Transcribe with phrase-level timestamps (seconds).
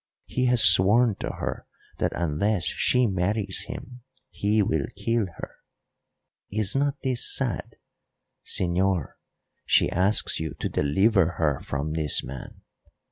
[0.25, 1.67] He has sworn to her
[1.99, 5.57] that unless she marries him he will kill her.
[6.49, 7.75] Is not this sad?
[8.43, 9.13] Señor,
[9.63, 12.63] she asks you to deliver her from this man.